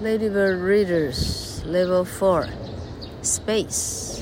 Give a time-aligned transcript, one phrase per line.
[0.00, 2.48] Ladybird Readers Level Four
[3.22, 4.20] Space。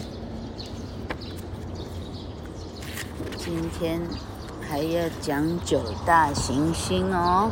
[3.36, 4.00] 今天
[4.60, 7.50] 还要讲九大行星哦。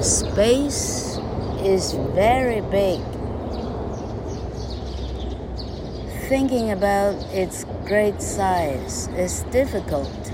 [0.00, 1.18] Space
[1.64, 3.00] is very big.
[6.28, 10.25] Thinking about its great size is difficult.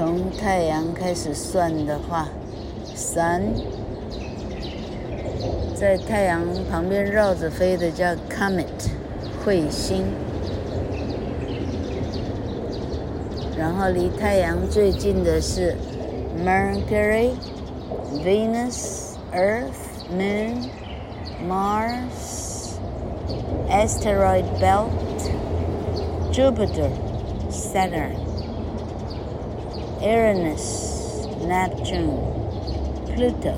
[0.00, 2.26] 从太阳开始算的话
[2.96, 3.52] ，Sun
[5.74, 6.40] 在太阳
[6.70, 8.64] 旁边绕着飞的叫 Comet
[9.44, 10.06] 彗星，
[13.58, 15.76] 然后离太阳最近的是
[16.42, 17.32] Mercury、
[18.24, 20.70] Venus、Earth、Moon、
[21.46, 22.78] Mars、
[23.68, 24.88] Asteroid Belt、
[26.32, 26.88] Jupiter、
[27.50, 28.29] Saturn。
[30.01, 32.17] Uranus, Neptune,
[33.13, 33.55] Pluto.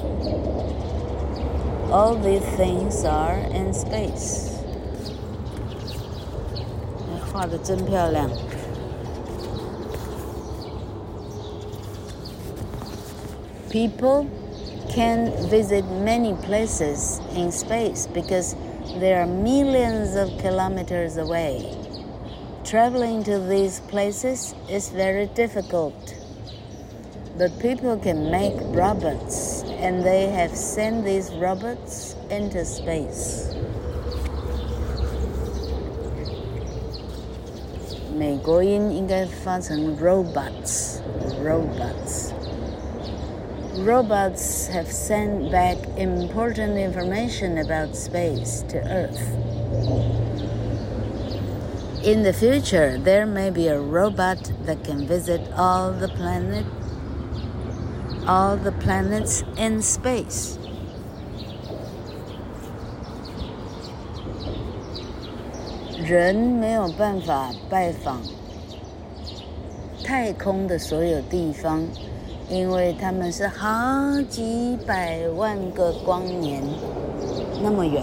[1.92, 4.58] All these things are in space.
[7.32, 8.30] 画得真漂亮。
[13.70, 14.26] People
[14.90, 18.56] can visit many places in space because
[19.00, 21.76] they are millions of kilometers away.
[22.64, 25.94] Traveling to these places is very difficult.
[27.42, 33.54] But people can make robots, and they have sent these robots into space.
[38.18, 40.98] 美国音应该发成 robots,
[41.44, 42.32] robots.
[43.86, 49.22] Robots have sent back important information about space to Earth.
[52.04, 56.81] In the future, there may be a robot that can visit all the planets
[58.27, 60.57] All the planets in space.
[66.05, 68.21] 人没有办法拜访
[70.05, 71.87] 太空的所有地方，
[72.51, 73.71] 因为他们是好
[74.29, 76.63] 几百万个光年
[77.63, 78.03] 那么远，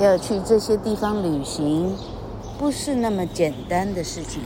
[0.00, 1.96] 要去这些地方旅行，
[2.58, 4.42] 不是那么简单的事情。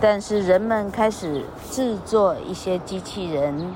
[0.00, 3.74] 但是人们开始制作一些机器人，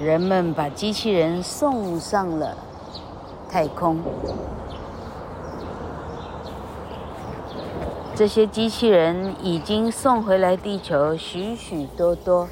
[0.00, 2.56] 人们把机器人送上了
[3.48, 4.00] 太空。
[8.16, 12.48] 这些机器人已经送回来地球许许多多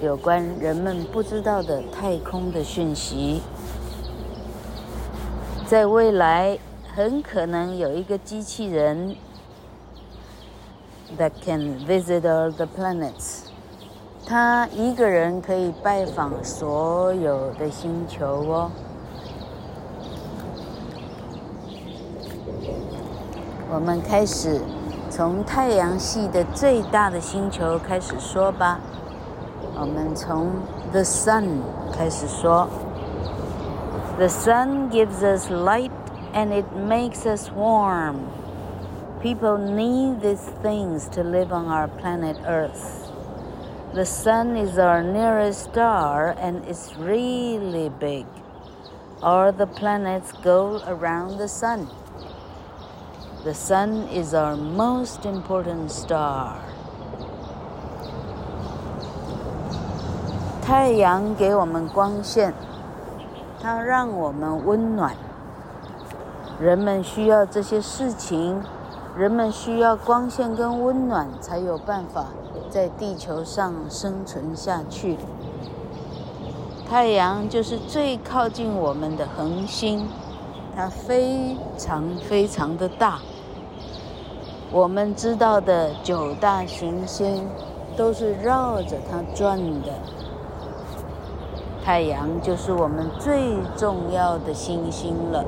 [0.00, 3.42] 有关人们不知道的太空的讯息。
[5.66, 6.58] 在未来，
[6.94, 9.14] 很可能有一个机器人。
[11.16, 13.44] That can visit all the planets。
[14.26, 18.70] 他一个人可以拜访所有的星球哦。
[23.72, 24.60] 我们开始
[25.08, 28.78] 从太阳系的最大的星球开始说吧。
[29.80, 30.50] 我们从
[30.92, 31.62] The Sun
[31.96, 32.68] 开始说。
[34.18, 35.90] The Sun gives us light
[36.34, 38.16] and it makes us warm.
[39.21, 43.09] People need these things to live on our planet Earth.
[43.93, 48.25] The sun is our nearest star and it's really big.
[49.21, 51.87] All the planets go around the sun.
[53.45, 56.57] The sun is our most important star.
[60.61, 62.53] 太阳给我们光线，
[63.61, 65.15] 它让我们温暖。
[66.59, 68.61] 人们需要这些事情。
[69.18, 72.26] 人们需要光线跟温暖，才有办法
[72.70, 75.16] 在地球上生存下去。
[76.88, 80.06] 太阳就是最靠近我们的恒星，
[80.76, 83.18] 它非常非常的大。
[84.70, 87.44] 我们知道的九大行星
[87.96, 89.92] 都是绕着它转的。
[91.84, 95.44] 太阳就是我们最重要的星星了。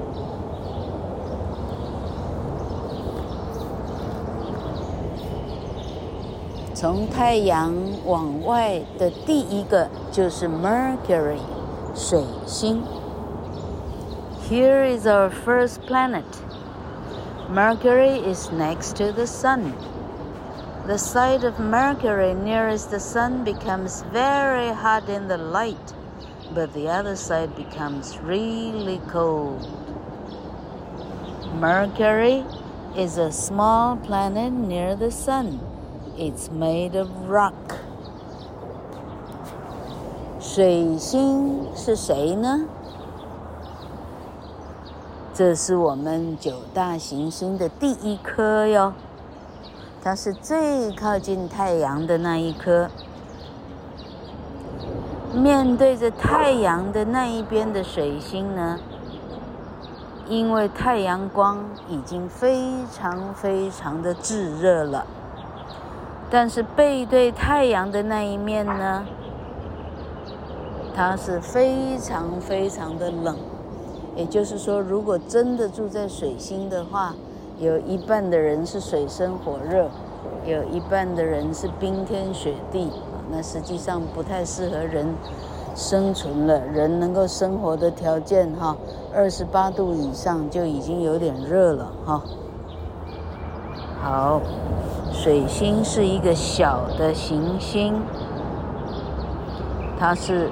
[6.80, 7.74] 从太阳
[8.06, 11.40] 往外的第一个就是 Mercury，
[11.96, 12.84] 水星。
[14.50, 16.26] Here is our first planet.
[17.50, 19.74] Mercury is next to the sun.
[20.88, 25.94] The side of Mercury nearest the sun becomes very hot in the light,
[26.54, 29.68] but the other side becomes really cold.
[31.60, 32.44] Mercury
[32.96, 35.60] is a small planet near the sun.
[36.21, 37.55] It's made of rock.
[40.39, 42.67] 水星是谁呢？
[45.33, 48.93] 这是我们九大行星的第一颗哟，
[50.05, 52.91] 它是最靠近太阳的那一颗。
[55.33, 58.79] 面对着太阳的那一边的水星呢，
[60.29, 65.07] 因为太阳光已经非常非常的炙热了，
[66.31, 69.05] 但是背对太阳的那一面呢，
[70.95, 73.37] 它是非常非常的冷。
[74.17, 77.15] 也就是说，如果真的住在水星的话，
[77.59, 79.89] 有一半的人是水深火热，
[80.45, 82.91] 有一半的人是冰天雪地。
[83.33, 85.07] 那实际上不太适合人
[85.75, 86.59] 生存了。
[86.67, 88.77] 人能够生活的条件，哈，
[89.15, 92.23] 二十八度以上就已经有点热了，哈。
[94.03, 94.41] 好，
[95.13, 98.01] 水星是一个小的行星，
[99.99, 100.51] 它是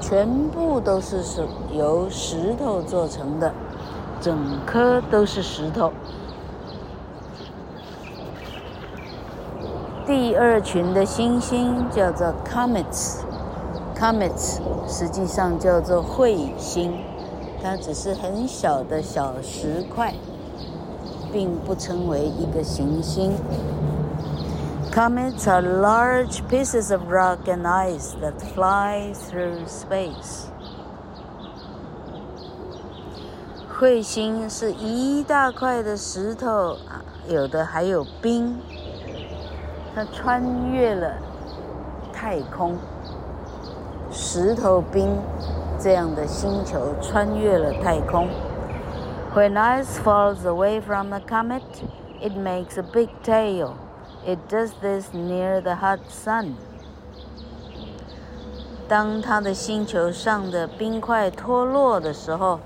[0.00, 3.52] 全部都是是由石头做成的，
[4.20, 5.90] 整颗都是石头。
[10.06, 16.92] 第二群的星星叫做 comets，comets 实际上叫做彗星，
[17.62, 20.14] 它只是很小的小石块，
[21.32, 23.32] 并不称为一个行星。
[24.93, 30.47] Comets are large pieces of rock and ice that fly through space。
[33.79, 38.59] 彗星是一大块的石头啊，有的还有冰。
[39.95, 41.13] 它穿越了
[42.11, 42.77] 太空，
[44.11, 45.17] 石头冰
[45.79, 48.27] 这样的星球穿越了太空。
[49.33, 51.63] When ice falls away from a comet,
[52.19, 53.73] it makes a big tail.
[54.26, 56.54] It does this near the hot sun.
[58.88, 62.58] 当它的星球上的冰块脱落的时候，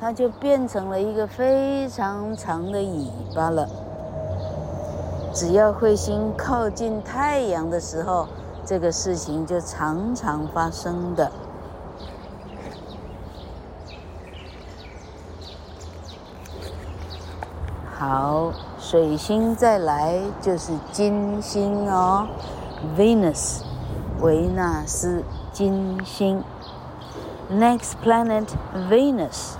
[0.00, 3.68] 它就变成了一个非常长的尾巴了。
[5.32, 8.28] 只要彗星靠近太阳的时候，
[8.64, 11.30] 这个事情就常常发生的。
[17.98, 18.52] 好，
[18.92, 22.28] 水星再来就是金星哦
[22.94, 23.62] ，Venus，
[24.20, 26.44] 维纳斯，金星。
[27.50, 28.48] Next planet,
[28.90, 29.54] Venus.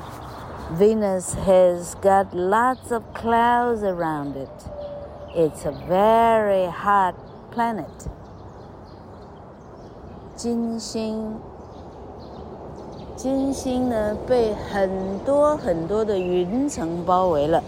[0.79, 4.51] Venus has got lots of clouds around it.
[5.35, 7.15] It's a very hot
[7.55, 7.87] planet.
[10.37, 11.37] 金星，
[13.17, 17.63] 金星呢，被很多很多的云层包围了。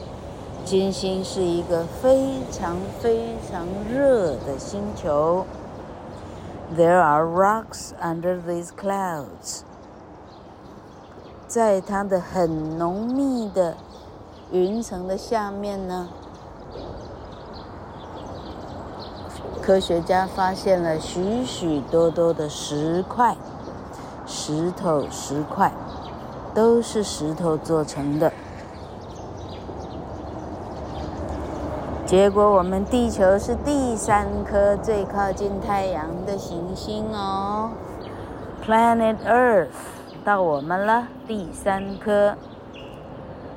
[0.64, 5.44] 金星是一个非常非常热的星球。
[6.74, 9.60] There are rocks under these clouds.
[11.46, 13.76] 在它的很浓密的
[14.50, 16.08] 云层的下面呢。
[19.60, 23.36] 科学家发现了许许多多的石块，
[24.26, 25.72] 石头石块，
[26.54, 28.32] 都是石头做成的。
[32.05, 37.71] 结果我们地球是第三颗最靠近太阳的行星哦，
[38.65, 39.67] Planet Earth，
[40.25, 42.35] 到我们了，第三颗。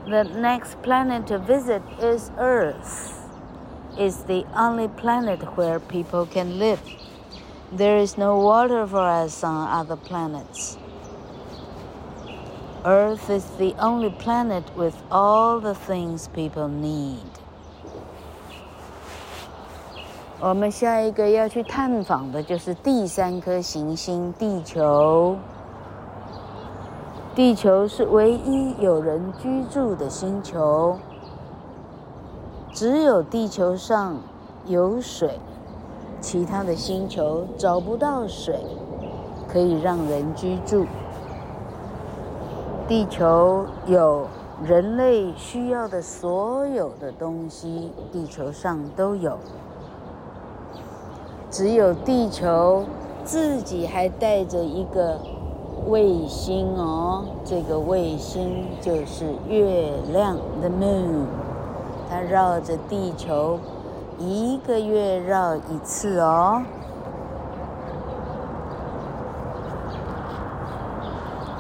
[0.04, 3.22] The next planet to visit is Earth.
[3.98, 6.80] is the only planet where people can live.
[7.70, 10.78] There is no water for us on other planets.
[12.84, 17.35] Earth is the only planet with all the things people need.
[20.39, 25.35] 我们下一个要去探访的就是第三颗行星地球。
[27.33, 30.95] 地球是唯一有人居住的星球。
[32.71, 34.17] 只有地球上
[34.67, 35.39] 有水，
[36.21, 38.59] 其他的星球找不到水，
[39.47, 40.85] 可以让人居住。
[42.87, 44.27] 地球有
[44.63, 49.39] 人类需要的所有的东西，地球上都有。
[51.57, 52.85] 只有地球
[53.23, 55.19] 自己还带着一个
[55.87, 61.25] 卫星哦，这个卫星就是月亮，the moon。
[62.07, 63.59] 它绕着地球
[64.19, 66.61] 一个月绕一次哦。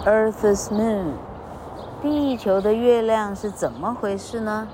[0.05, 1.13] Earth's moon，
[2.03, 4.67] 地球的月亮是怎么回事呢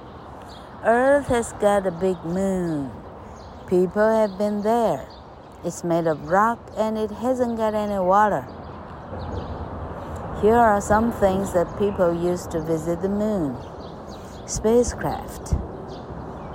[0.86, 2.88] ？Earth has got a big moon.
[3.73, 5.07] People have been there.
[5.65, 8.45] It's made of rock and it hasn't got any water.
[10.41, 13.57] Here are some things that people use to visit the moon
[14.47, 15.55] spacecraft.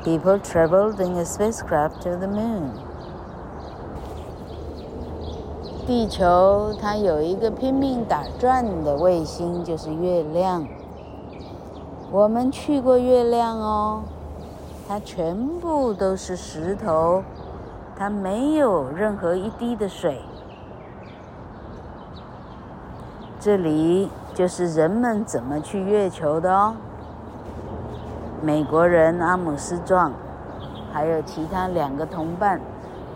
[0.03, 2.71] People traveled in a spacecraft to the moon.
[5.85, 10.65] 地球它有一个拼命打转的卫星，就是月亮。
[12.09, 14.03] 我们去过月亮哦，
[14.88, 17.22] 它全部都是石头，
[17.94, 20.22] 它没有任何一滴的水。
[23.38, 26.74] 这里就是人们怎么去月球的哦。
[28.40, 30.10] 美国人阿姆斯壮，
[30.90, 32.58] 还有其他两个同伴，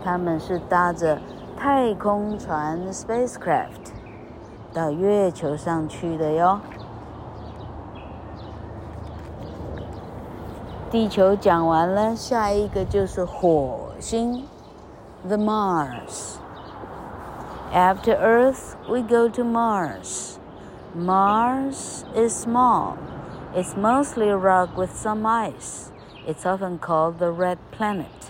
[0.03, 1.17] 他们是搭着。
[1.55, 3.93] 太空船 （spacecraft）
[4.73, 6.59] 到月球上去的哟。
[10.92, 14.46] 地球讲完了，下一个就是火星
[15.26, 20.38] （the Mars）。After Earth, we go to Mars.
[20.96, 22.94] Mars is small.
[23.54, 25.90] It's mostly a rock with some ice.
[26.26, 28.21] It's often called the red planet.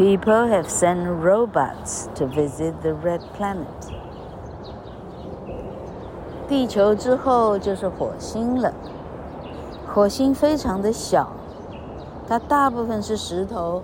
[0.00, 3.66] People have sent robots to visit the red planet.
[6.48, 8.72] 地球之后就是火星了。
[9.92, 11.28] 火星非常的小，
[12.26, 13.82] 它大部分是石头，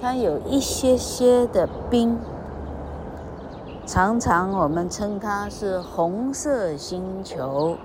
[0.00, 2.16] 它有一些些的冰。
[3.84, 7.76] 常常我们称它是红色星球，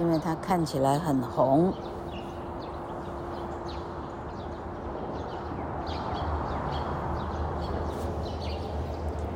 [0.00, 1.74] 因为它看起来很红。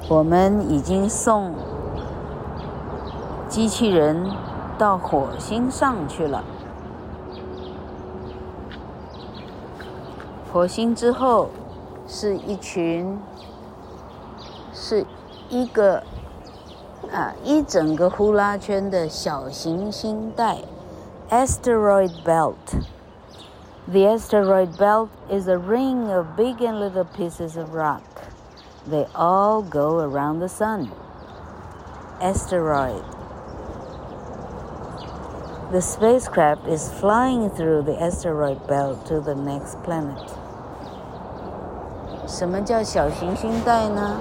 [0.09, 1.53] 我们已经送
[3.47, 4.29] 机器人
[4.77, 6.43] 到火星上去了。
[10.51, 11.49] 火星之后
[12.07, 13.17] 是一群，
[14.73, 15.05] 是
[15.49, 16.03] 一个
[17.11, 20.59] 啊一整个呼啦圈的小行星带，
[21.29, 28.01] asteroid belt。The asteroid belt is a ring of big and little pieces of rock.
[28.89, 30.89] They all go around the sun.
[32.19, 33.03] Asteroid.
[35.71, 40.29] The spacecraft is flying through the asteroid belt to the next planet.
[42.27, 44.17] 什么叫小行星带呢？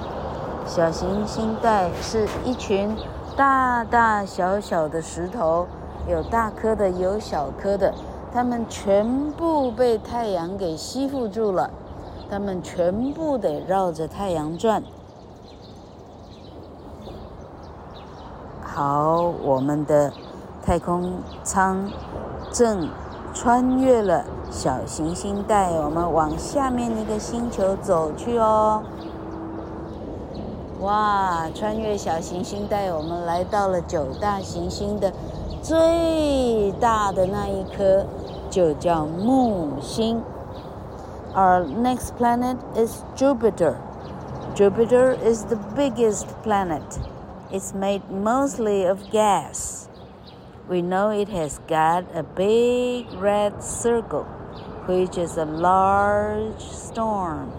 [0.66, 2.96] 小行星带是一群
[3.36, 5.66] 大大小小的石头，
[6.08, 7.92] 有大颗的，有小颗的，
[8.32, 11.70] 它们全部被太阳给吸附住了。
[12.29, 14.83] 他们全部得绕着太阳转。
[18.63, 20.11] 好，我们的
[20.63, 21.89] 太空舱
[22.51, 22.89] 正
[23.33, 28.83] 穿越了小行星带，我们往下面那个星球走去哦。
[30.81, 35.11] 哇，穿越小行星带，我们来到了九大行星的
[35.63, 38.05] 最大的那一颗，
[38.49, 40.21] 就叫木星。
[41.33, 43.79] Our next planet is Jupiter.
[44.55, 46.99] Jupiter is the biggest planet.
[47.51, 49.89] It's made mostly of gas.
[50.67, 54.23] We know it has got a big red circle,
[54.87, 57.51] which is a large storm.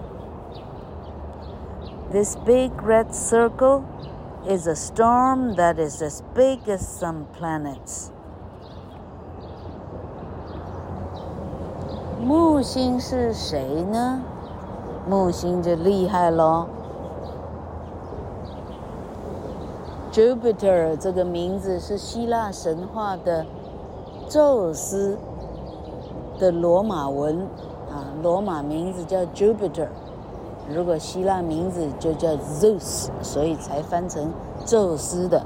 [2.10, 3.86] This big red circle
[4.48, 8.12] is a storm that is as big as some planets.
[12.20, 14.20] 木星是谁呢？
[15.08, 16.66] 木星就厉害喽。
[20.12, 23.46] Jupiter 这个名字是希腊神话的
[24.28, 25.16] 宙斯
[26.38, 27.46] 的罗马文
[27.88, 29.86] 啊，罗马名字叫 Jupiter，
[30.68, 34.32] 如果希腊名字就叫 Zeus，所以才翻成
[34.64, 35.42] 宙斯的。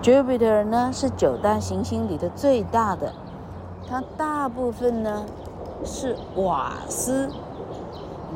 [0.00, 3.12] Jupiter 呢是九大行星里的最大的。
[3.90, 5.26] 它大部分呢
[5.84, 7.28] 是瓦斯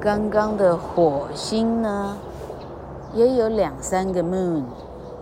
[0.00, 2.16] 刚刚的火星呢，
[3.12, 4.62] 也有两三个 moon，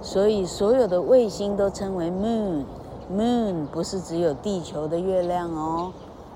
[0.02, 2.64] 所以所有的卫星都称为 moon。
[3.10, 5.90] moon 不是只有地球的月亮哦。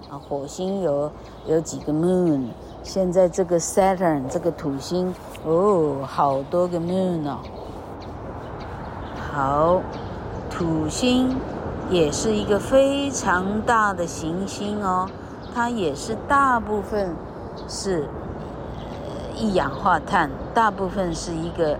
[0.08, 1.10] 啊，火星有
[1.46, 2.48] 有几个 moon？
[2.82, 5.14] 现在这个 Saturn 这个土星
[5.44, 7.38] 哦，好多个 moon 哦。
[9.30, 9.82] 好，
[10.48, 11.36] 土星
[11.90, 15.08] 也是一个非常大的行星哦，
[15.54, 17.14] 它也是大部分
[17.68, 18.08] 是
[19.36, 21.78] 一氧化碳，大部分是一个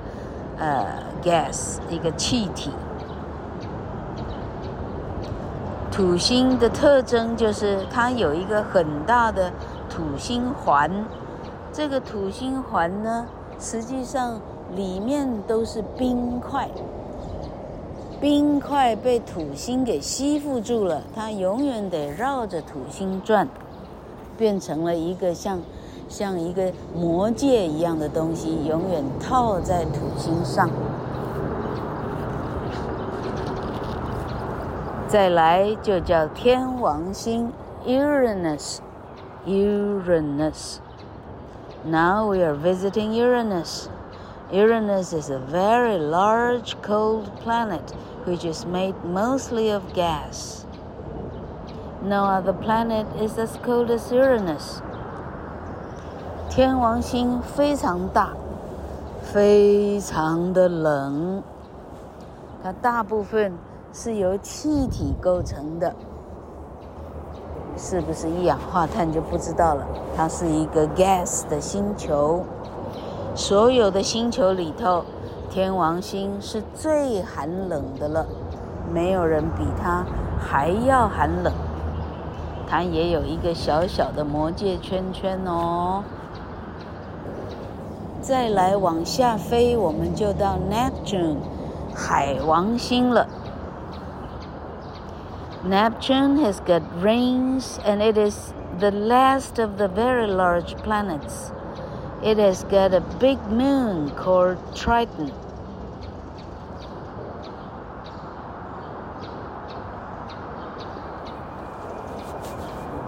[0.58, 0.86] 呃
[1.22, 2.70] gas 一个气体。
[5.90, 9.52] 土星的特征就是它有一个很大的
[9.88, 10.90] 土星环，
[11.72, 13.26] 这个土星环呢，
[13.60, 14.40] 实际上
[14.74, 16.68] 里面都是冰块，
[18.24, 23.46] 冰块被土星给吸附住了，它永远得绕着土星转，
[24.38, 25.60] 变成了一个像
[26.08, 30.70] 像一个魔戒一样的东西，永远套在土星上。
[35.06, 37.52] 再来就叫天王星
[37.86, 40.78] Uranus，Uranus。
[41.84, 43.90] Now we are visiting Uranus.
[44.50, 47.92] Uranus is a very large cold planet
[48.26, 50.64] which is made mostly of gas.
[52.02, 54.80] No other planet is as cold as Uranus.
[56.48, 58.32] 天王星非常大，
[59.22, 61.42] 非常的冷，
[62.62, 63.52] 它大部分。
[63.96, 65.94] 是由气体构成的，
[67.76, 69.86] 是不是一氧化碳就不知道了。
[70.16, 72.42] 它是一个 gas 的星球，
[73.36, 75.04] 所有的星球里头，
[75.50, 78.26] 天王星是最寒冷的了，
[78.92, 80.04] 没有人比它
[80.40, 81.52] 还要寒冷。
[82.66, 86.02] 它也有一个小小的魔界圈圈哦。
[88.20, 91.36] 再来往下飞，我们就到 Neptune
[91.94, 93.28] 海王星了。
[95.64, 101.53] Neptune has got rings and it is the last of the very large planets.
[102.24, 105.30] It has got a big moon called Triton.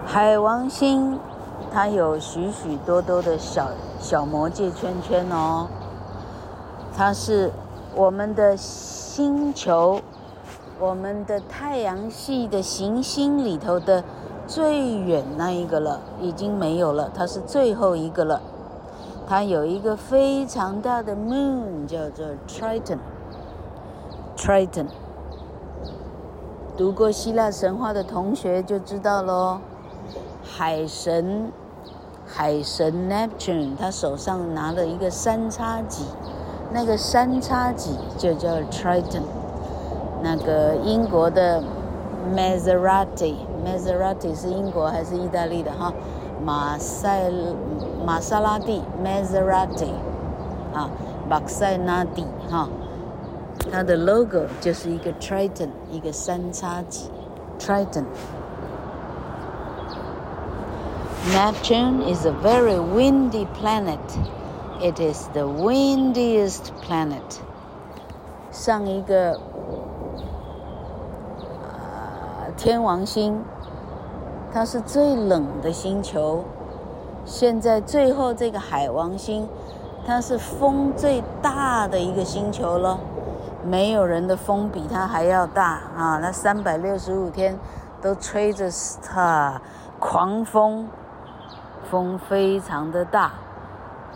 [0.05, 1.19] 海王星，
[1.73, 5.67] 它有许许多多的小小魔界圈圈哦。
[6.95, 7.51] 它是
[7.95, 9.99] 我们的星球。
[10.79, 14.03] 我们的太阳系的行星里头的
[14.45, 18.39] 最远那一个了，已经没有了，它是最后一个了。
[19.27, 22.99] 它有一个非常大的 moon，叫做 Triton。
[24.37, 24.85] Triton，
[26.77, 29.59] 读过希腊神话的同学就知道喽。
[30.43, 31.51] 海神，
[32.25, 36.05] 海神 Neptune，他手上拿了一个三叉戟，
[36.71, 39.23] 那个三叉戟就叫 Triton。
[40.23, 41.61] 那个英国的
[42.33, 45.93] Maserati，Maserati 是英国还是意大利的哈？
[46.45, 47.29] 马赛
[48.07, 49.91] 玛莎拉蒂 Maserati
[50.73, 50.89] 啊，
[51.29, 52.69] 马赛拉蒂哈，
[53.69, 57.11] 它的 logo 就是一个 Triton，一个三叉戟
[57.59, 58.05] Triton。
[61.33, 63.99] Neptune is a very windy planet.
[64.79, 67.41] It is the windiest planet.
[68.53, 69.37] 上一个。
[71.61, 73.43] 呃天王星，
[74.53, 76.45] 它是最冷的星球。
[77.27, 79.49] 现在最后这个海王星，
[80.05, 82.97] 它是风最大的一个星球了。
[83.65, 86.21] 没有人的风比它还要大啊！
[86.21, 87.59] 它三百六十五天
[88.01, 88.69] 都吹着
[89.03, 89.61] 它
[89.99, 90.87] 狂风，
[91.91, 93.33] 风非常的大。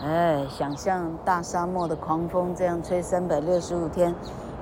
[0.02, 4.14] 哎，想象大沙漠的狂风这样吹三百六十五天，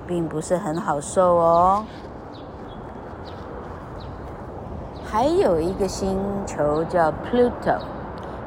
[0.09, 1.85] 并不是很好受哦。
[5.05, 7.79] 还有一个星球叫 Pluto，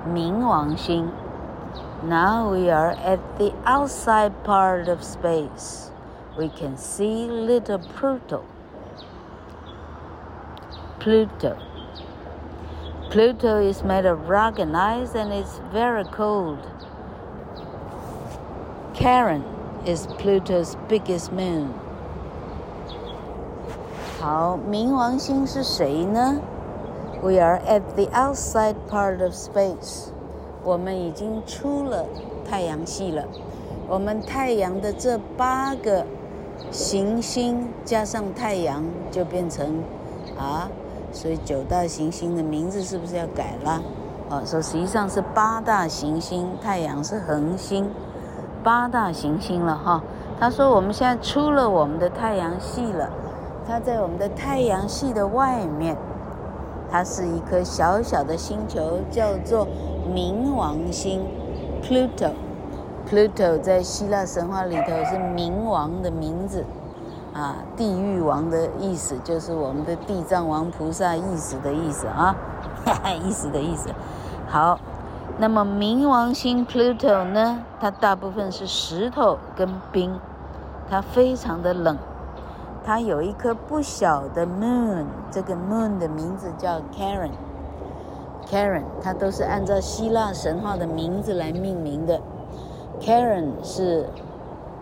[0.06, 1.10] 冥王星。
[2.02, 5.90] Now we are at the outside part of space.
[6.38, 8.44] We can see little Pluto.
[11.00, 11.56] Pluto.
[13.10, 16.58] Pluto is made of rock and ice and it's very cold.
[18.94, 19.42] Charon
[19.86, 21.72] is Pluto's biggest moon.
[24.20, 26.40] 好，冥王星是谁呢
[27.23, 30.09] ？We are at the outside part of space.
[30.63, 32.05] 我们已经出了
[32.49, 33.23] 太阳系了。
[33.87, 36.05] 我们太阳的这八个
[36.69, 39.81] 行星加上太阳就变成
[40.37, 40.69] 啊。
[41.13, 43.81] 所以九大行星的名字是不是要改了？
[44.29, 47.89] 哦，说实际上是八大行星，太阳是恒星，
[48.63, 50.03] 八大行星了哈。
[50.39, 53.09] 他说我们现在出了我们的太阳系了，
[53.67, 55.95] 它在我们的太阳系的外面，
[56.93, 59.67] 它是一颗小小的星球，叫做
[60.13, 61.25] 冥王星
[61.81, 62.33] （Pluto）。
[63.09, 66.63] Pluto 在希腊神话里头是冥王的名字。
[67.33, 72.35] 啊，地狱王的意思就是我们的地藏王菩萨意思的意思啊，
[72.85, 73.89] 哈哈，意思的意思。
[74.47, 74.79] 好，
[75.39, 80.19] 那么冥王星 Pluto 呢，它大部分是石头跟冰，
[80.87, 81.97] 它非常的冷。
[82.85, 92.19] 它有一颗不小的 Moon，这个 Moon 的名字叫 Karen，Karen，它都是按照希腊神话的名字来命名的。
[92.99, 94.05] Karen 是。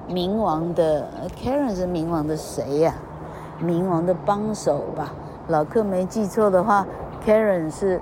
[0.09, 1.07] 冥王的
[1.41, 2.95] Karen 是冥王的谁呀、
[3.63, 5.13] 冥王的帮手吧。
[5.47, 6.85] 老克没记错的话
[7.25, 8.01] Karen 是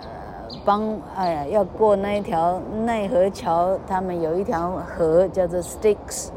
[0.00, 6.28] 呃帮哎呀要过那一条奈何桥，他们有一条河叫做 Styx，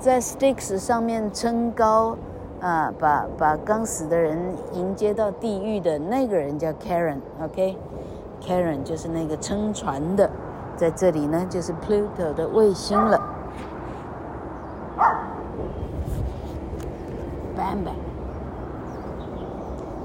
[0.00, 2.16] 在 sticks 上面撑高
[2.60, 4.38] 啊，把把刚死的人
[4.72, 10.30] 迎接到地狱的那个人叫 Karen，OK，Karen、就是那个撑船的，
[10.76, 13.20] 在这里呢就是 Pluto 的卫星了。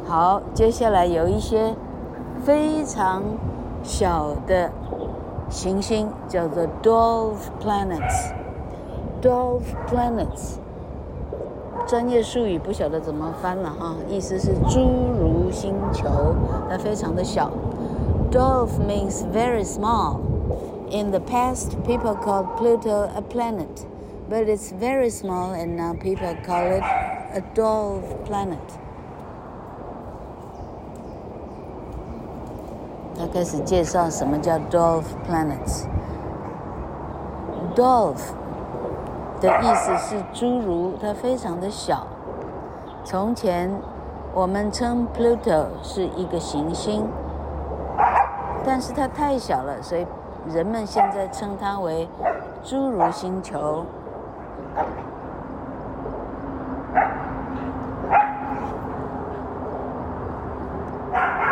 [0.05, 1.73] 好，接下来有一些
[2.43, 3.23] 非常
[3.83, 4.69] 小的
[5.49, 8.42] 行星，叫做 Dwarf Planets。
[9.22, 10.58] Dwarf Planets，
[11.86, 14.80] 专业术语不晓得怎么翻了哈，意思是侏
[15.18, 16.08] 儒星球，
[16.70, 17.50] 它非常的小。
[18.30, 20.20] Dwarf means very small.
[20.90, 23.84] In the past, people called Pluto a planet.
[24.30, 26.82] But it's very small, and now people call it
[27.32, 28.58] a dwarf planet.
[33.18, 38.18] 他开始介绍什么叫 dwarf planets。dwarf
[39.43, 42.07] 的意思是侏儒，它非常的小。
[43.03, 43.69] 从前
[44.33, 47.05] 我们称 Pluto 是一个行星，
[48.65, 50.07] 但是它太小了，所以
[50.47, 52.07] 人们现在称它为
[52.63, 53.85] 侏儒星球。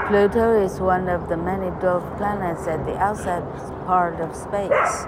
[0.07, 3.43] Pluto is one of the many dwarf planets at the outside
[3.85, 5.07] part of space.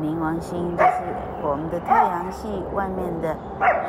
[0.00, 1.02] 冥王星就是
[1.42, 3.36] 我们的太阳系外面的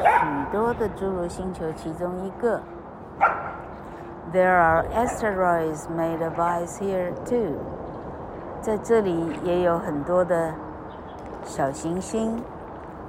[0.01, 2.61] 许多的侏儒星球其中一个。
[4.33, 7.57] There are asteroids made of ice here too.
[8.61, 10.53] 在这里也有很多的
[11.45, 12.41] 小行星，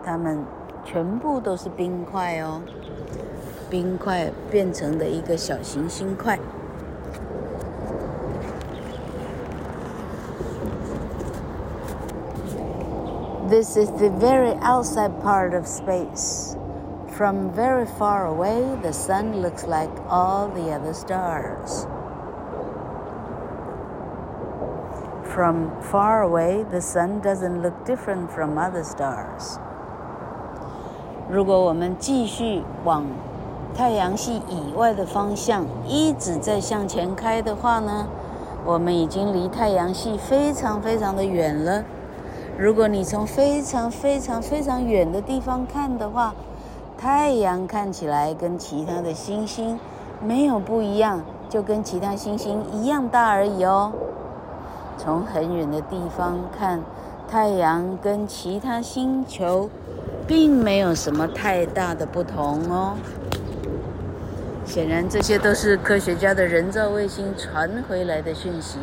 [0.05, 0.45] 它们
[0.85, 2.61] 全部都是冰块哦。
[3.69, 6.39] 冰块变成的一个小行星块。
[13.48, 16.56] This is the very outside part of space.
[17.10, 21.86] From very far away, the sun looks like all the other stars.
[25.24, 29.60] From far away, the sun doesn't look different from other stars.
[31.30, 33.06] 如果我们继续往
[33.76, 38.08] 太阳系以外的方向一直在向前开的话呢，
[38.66, 41.84] 我们已经离太阳系非常非常的远了。
[42.59, 46.35] 如果你从非常非常非常远的地方看的话，
[46.99, 49.79] 太阳看起来跟其他的星星
[50.21, 53.93] 没有不一样，就跟其他星星一样大而已哦。
[54.99, 56.83] 从很远的地方看，
[57.31, 59.71] 太阳跟其他星球
[60.27, 62.97] 并没有什么太大的不同哦。
[64.65, 68.79] 显然，这些都是科学家的人造卫星传回来的讯息。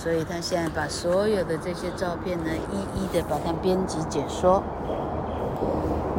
[0.00, 4.62] 所以他现在把所有的这些照片呢，一一的把它编辑解说。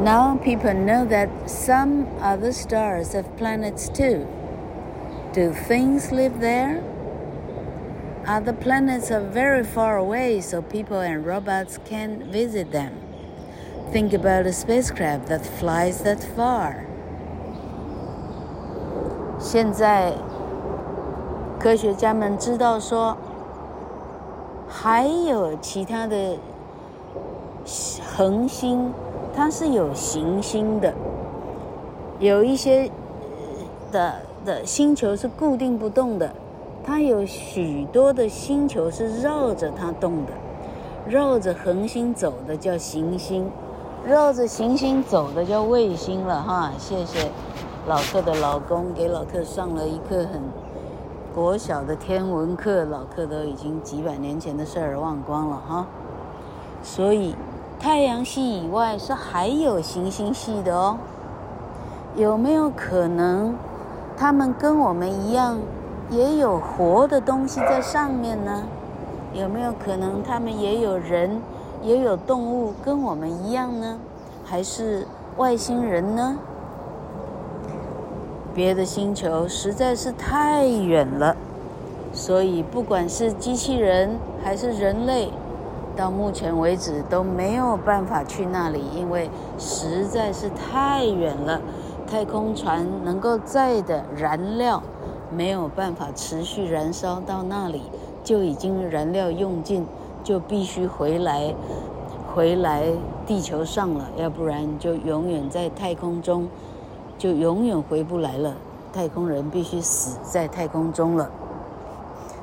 [0.00, 4.26] Now people know that some other stars have planets too.
[5.32, 6.80] Do things live there?
[8.26, 12.92] Other planets are very far away, so people and robots can't visit them.
[13.90, 16.84] Think about a spacecraft that flies that far.
[19.38, 20.12] 现在
[21.58, 23.16] 科学家们知道说，
[24.75, 26.35] 还有其他的
[28.17, 28.91] 恒星。
[29.35, 30.93] 它是有行星的，
[32.19, 32.87] 有一些
[33.91, 34.13] 的
[34.45, 36.31] 的星球是固定不动的，
[36.83, 40.31] 它有许多的星球是绕着它动的，
[41.07, 43.49] 绕着恒星走的叫行星，
[44.05, 46.71] 绕着行星走的叫卫星了哈。
[46.77, 47.31] 谢谢
[47.87, 50.43] 老克的老公给老克上了一课很
[51.33, 55.85] 国小的天文课，老课都已经几百年前的事儿忘光了哈，
[56.83, 57.35] 所以。
[57.79, 60.97] 太阳系以外是还有行星系的哦，
[62.15, 63.55] 有没有可能，
[64.15, 65.59] 他们跟我们一样，
[66.09, 68.63] 也有活的东西在上面呢？
[69.33, 71.41] 有没有可能他们也有人，
[71.81, 73.97] 也有动物跟我们一样呢？
[74.45, 76.37] 还是外星人呢？
[78.53, 81.35] 别的星球实在是太远了，
[82.13, 85.29] 所以不管是机器人还是人类。
[85.95, 91.61] 到目前为止都没有办法去那里，因为实在是太远了。
[92.07, 94.81] 太空船能够载的燃料
[95.31, 97.83] 没有办法持续燃烧到那里，
[98.23, 99.85] 就已经燃料用尽，
[100.23, 101.53] 就必须回来，
[102.33, 102.85] 回来
[103.27, 106.47] 地球上了，要不然就永远在太空中，
[107.23, 108.53] 就永远回不来了。
[108.91, 111.29] 太空人必须死在太空中了。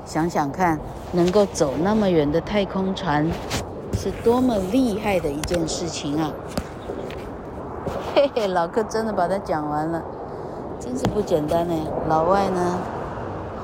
[0.06, 0.80] 想想看，
[1.12, 3.30] 能够走那么远的太空船，
[3.92, 6.32] 是多么厉害的一件事情啊！
[8.14, 10.02] 嘿嘿，老哥真的把它讲完了，
[10.80, 11.74] 真是不简单呢。
[12.08, 12.78] 老外呢，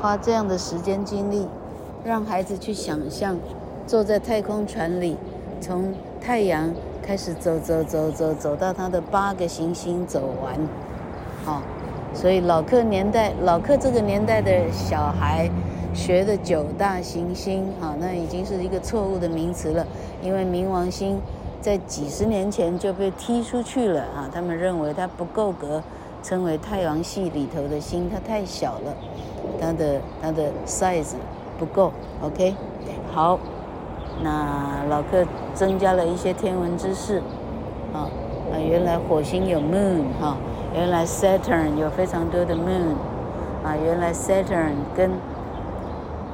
[0.03, 1.49] 花这样的时间精力，
[2.05, 3.39] 让孩子去想象，
[3.87, 5.17] 坐在太空船里，
[5.63, 6.71] 从太阳
[7.03, 10.55] 开始走走走走走到他的八个行星走完，
[11.47, 11.63] 好，
[12.13, 15.49] 所以老克年代，老克这个年代的小孩。
[15.95, 19.87] 学的九大行星，哈，那已经是一个错误的名词了，
[20.21, 21.19] 因为冥王星
[21.59, 25.83] 在几十年前就被踢出去了啊，他们认为它不够格
[26.23, 28.95] 称为太阳系里头的星，它太小了，
[29.59, 31.15] 它的它的 size
[31.59, 32.55] 不够，OK，
[33.11, 33.39] 好，
[34.23, 37.23] 那老克增加了一些天文知识，
[37.95, 38.05] 啊
[38.53, 40.37] 啊，原来火星有 moon 哈，
[40.77, 42.97] 原来 Saturn 有非常多的 moon，
[43.65, 45.11] 啊，原来 Saturn 跟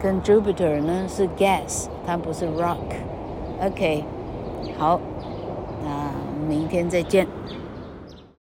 [0.02, 2.76] 跟 Jupiter 呢是 gas，它不是 rock。
[3.60, 4.04] OK，
[4.76, 4.98] 好，
[5.84, 6.10] 那
[6.48, 7.24] 明天再见。